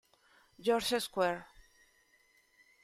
George's 0.59 1.03
Square. 1.03 1.45